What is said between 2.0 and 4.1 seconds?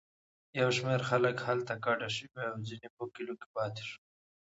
شوي او ځینې په کلیو کې پاتې وو.